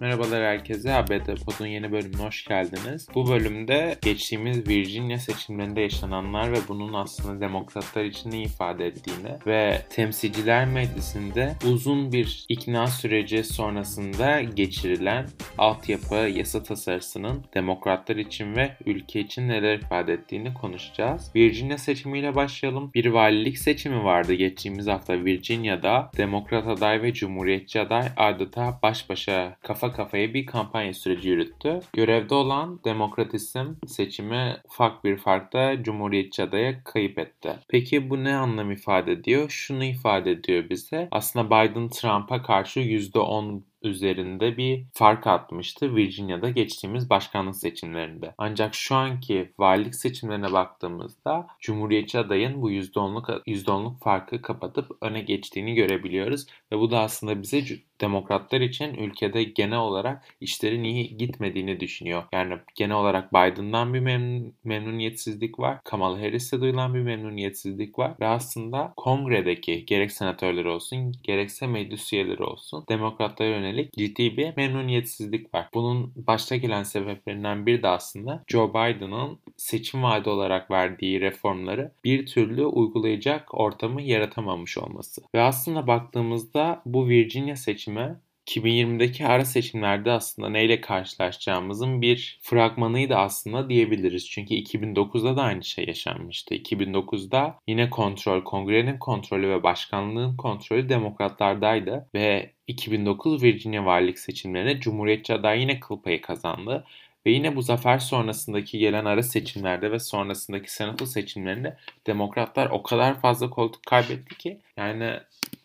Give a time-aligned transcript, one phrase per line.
[0.00, 0.94] Merhabalar herkese.
[0.94, 3.08] ABD Pod'un yeni bölümüne hoş geldiniz.
[3.14, 9.82] Bu bölümde geçtiğimiz Virginia seçimlerinde yaşananlar ve bunun aslında demokratlar için ne ifade ettiğini ve
[9.90, 15.26] temsilciler meclisinde uzun bir ikna süreci sonrasında geçirilen
[15.58, 21.30] altyapı yasa tasarısının demokratlar için ve ülke için neler ifade ettiğini konuşacağız.
[21.36, 22.90] Virginia seçimiyle başlayalım.
[22.94, 26.10] Bir valilik seçimi vardı geçtiğimiz hafta Virginia'da.
[26.16, 31.80] Demokrat aday ve Cumhuriyetçi aday adeta baş başa kafa kafa kafaya bir kampanya süreci yürüttü.
[31.92, 37.56] Görevde olan demokratizm seçimi ufak bir farkla Cumhuriyetçi adaya kayıp etti.
[37.68, 39.50] Peki bu ne anlam ifade ediyor?
[39.50, 41.08] Şunu ifade ediyor bize.
[41.10, 48.34] Aslında Biden Trump'a karşı %10 üzerinde bir fark atmıştı Virginia'da geçtiğimiz başkanlık seçimlerinde.
[48.38, 55.74] Ancak şu anki valilik seçimlerine baktığımızda Cumhuriyetçi adayın bu %10'luk %10'luk farkı kapatıp öne geçtiğini
[55.74, 57.64] görebiliyoruz ve bu da aslında bize
[58.00, 62.22] demokratlar için ülkede genel olarak işlerin iyi gitmediğini düşünüyor.
[62.32, 65.78] Yani genel olarak Biden'dan bir memnun, memnuniyetsizlik var.
[65.84, 68.14] Kamala Harris'e duyulan bir memnuniyetsizlik var.
[68.20, 75.54] Ve aslında kongredeki gerek senatörler olsun gerekse meclis üyeleri olsun demokratlara yönelik ciddi bir memnuniyetsizlik
[75.54, 75.68] var.
[75.74, 82.26] Bunun başta gelen sebeplerinden biri de aslında Joe Biden'ın seçim vaadi olarak verdiği reformları bir
[82.26, 85.22] türlü uygulayacak ortamı yaratamamış olması.
[85.34, 93.16] Ve aslında baktığımızda bu Virginia seçimi seçimi 2020'deki ara seçimlerde aslında neyle karşılaşacağımızın bir fragmanıydı
[93.16, 94.30] aslında diyebiliriz.
[94.30, 96.54] Çünkü 2009'da da aynı şey yaşanmıştı.
[96.54, 105.34] 2009'da yine kontrol, kongrenin kontrolü ve başkanlığın kontrolü demokratlardaydı ve 2009 Virginia valilik seçimlerinde Cumhuriyetçi
[105.34, 106.84] aday yine kıl payı kazandı.
[107.26, 113.20] Ve yine bu zafer sonrasındaki gelen ara seçimlerde ve sonrasındaki senato seçimlerinde demokratlar o kadar
[113.20, 115.20] fazla koltuk kaybetti ki yani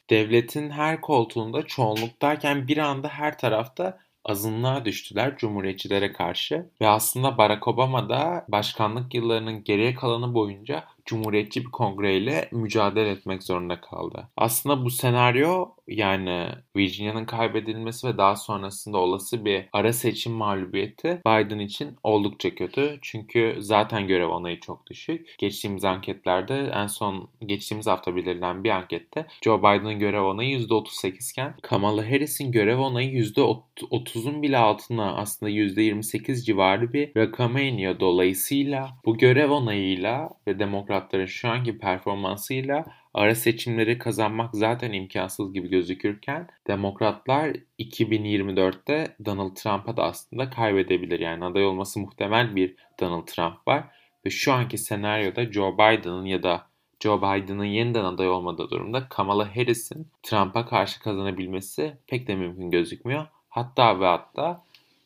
[0.09, 6.70] devletin her koltuğunda çoğunluktayken bir anda her tarafta azınlığa düştüler Cumhuriyetçilere karşı.
[6.82, 13.44] Ve aslında Barack Obama da başkanlık yıllarının geriye kalanı boyunca Cumhuriyetçi bir kongreyle mücadele etmek
[13.44, 14.30] zorunda kaldı.
[14.38, 21.59] Aslında bu senaryo yani Virginia'nın kaybedilmesi ve daha sonrasında olası bir ara seçim mağlubiyeti Biden
[21.59, 23.00] için oldukça kötü.
[23.02, 25.36] Çünkü zaten görev onayı çok düşük.
[25.38, 31.56] Geçtiğimiz anketlerde en son geçtiğimiz hafta belirlenen bir ankette Joe Biden'ın görev onayı %38 iken
[31.62, 38.00] Kamala Harris'in görev onayı %30'un bile altına aslında %28 civarı bir rakama iniyor.
[38.00, 45.54] Dolayısıyla bu görev onayıyla ve demokrat Demokratların şu anki performansıyla ara seçimleri kazanmak zaten imkansız
[45.54, 51.20] gibi gözükürken Demokratlar 2024'te Donald Trump'a da aslında kaybedebilir.
[51.20, 53.84] Yani aday olması muhtemel bir Donald Trump var
[54.26, 56.68] ve şu anki senaryoda Joe Biden'ın ya da
[57.00, 63.25] Joe Biden'ın yeniden aday olmadığı durumda Kamala Harris'in Trump'a karşı kazanabilmesi pek de mümkün gözükmüyor.
[63.50, 64.64] Hatta ve hatta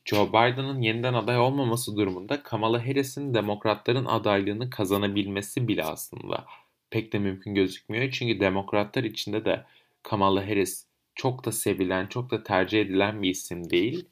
[0.09, 6.45] Joe Biden'ın yeniden aday olmaması durumunda Kamala Harris'in demokratların adaylığını kazanabilmesi bile aslında
[6.89, 8.11] pek de mümkün gözükmüyor.
[8.11, 9.65] Çünkü demokratlar içinde de
[10.03, 10.85] Kamala Harris
[11.15, 14.05] çok da sevilen, çok da tercih edilen bir isim değil.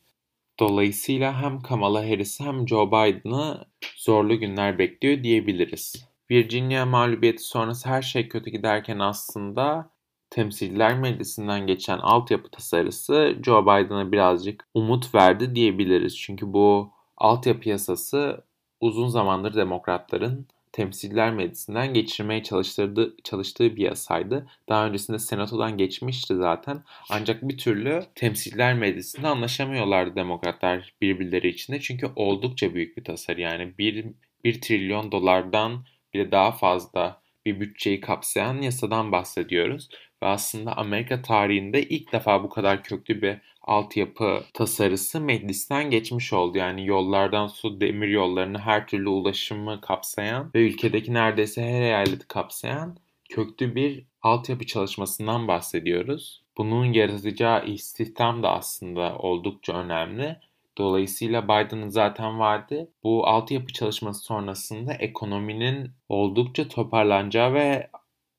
[0.60, 6.08] Dolayısıyla hem Kamala Harris'i hem Joe Biden'ı zorlu günler bekliyor diyebiliriz.
[6.32, 9.90] Virginia mağlubiyeti sonrası her şey kötü giderken aslında
[10.30, 16.18] Temsiller Meclisi'nden geçen altyapı tasarısı Joe Biden'a birazcık umut verdi diyebiliriz.
[16.18, 18.44] Çünkü bu altyapı yasası
[18.82, 24.48] uzun zamandır demokratların Temsiller Meclisi'nden geçirmeye çalıştırdığı, çalıştığı bir yasaydı.
[24.70, 26.84] Daha öncesinde Senato'dan geçmişti zaten.
[27.10, 31.80] Ancak bir türlü Temsiller Meclisi'nde anlaşamıyorlardı demokratlar birbirleri içinde.
[31.80, 34.06] Çünkü oldukça büyük bir tasarı yani 1,
[34.44, 39.90] 1 trilyon dolardan bile daha fazla bir bütçeyi kapsayan yasadan bahsediyoruz.
[40.24, 46.58] Ve aslında Amerika tarihinde ilk defa bu kadar köklü bir altyapı tasarısı meclisten geçmiş oldu.
[46.58, 52.98] Yani yollardan su, demir yollarını her türlü ulaşımı kapsayan ve ülkedeki neredeyse her eyaleti kapsayan
[53.30, 56.44] köklü bir altyapı çalışmasından bahsediyoruz.
[56.58, 60.38] Bunun yaratacağı istihdam da aslında oldukça önemli.
[60.78, 62.92] Dolayısıyla Biden'ın zaten vardı.
[63.04, 67.90] Bu altyapı çalışması sonrasında ekonominin oldukça toparlanacağı ve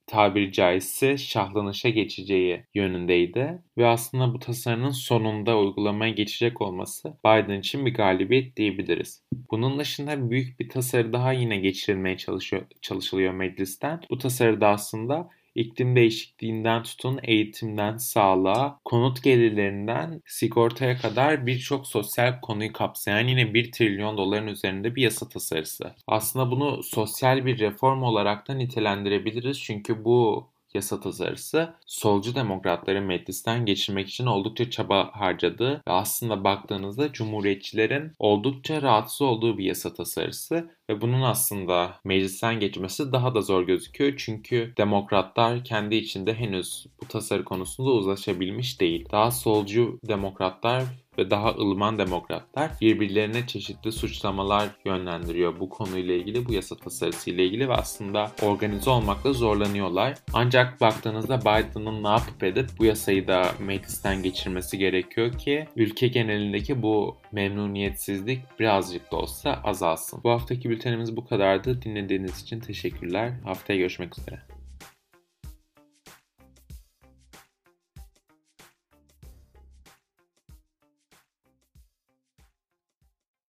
[0.06, 3.62] tabiri caizse şahlanışa geçeceği yönündeydi.
[3.78, 9.22] Ve aslında bu tasarının sonunda uygulamaya geçecek olması Biden için bir galibiyet diyebiliriz.
[9.50, 14.00] Bunun dışında büyük bir tasarı daha yine geçirilmeye çalışıyor, çalışılıyor meclisten.
[14.10, 22.40] Bu tasarı da aslında iklim değişikliğinden tutun eğitimden sağlığa, konut gelirlerinden sigortaya kadar birçok sosyal
[22.40, 25.94] konuyu kapsayan yine 1 trilyon doların üzerinde bir yasa tasarısı.
[26.06, 33.66] Aslında bunu sosyal bir reform olarak da nitelendirebiliriz çünkü bu yasa tasarısı solcu demokratları meclisten
[33.66, 40.70] geçirmek için oldukça çaba harcadığı ve aslında baktığınızda cumhuriyetçilerin oldukça rahatsız olduğu bir yasa tasarısı
[40.90, 47.08] ve bunun aslında meclisten geçmesi daha da zor gözüküyor çünkü demokratlar kendi içinde henüz bu
[47.08, 49.08] tasarı konusunda uzlaşabilmiş değil.
[49.12, 50.84] Daha solcu demokratlar
[51.18, 57.46] ve daha ılıman demokratlar birbirlerine çeşitli suçlamalar yönlendiriyor bu konuyla ilgili, bu yasa tasarısı ile
[57.46, 60.14] ilgili ve aslında organize olmakta zorlanıyorlar.
[60.32, 66.82] Ancak baktığınızda Biden'ın ne yapıp edip bu yasayı da meclisten geçirmesi gerekiyor ki ülke genelindeki
[66.82, 70.20] bu memnuniyetsizlik birazcık da olsa azalsın.
[70.24, 71.82] Bu haftaki bültenimiz bu kadardı.
[71.82, 73.32] Dinlediğiniz için teşekkürler.
[73.44, 74.55] Haftaya görüşmek üzere.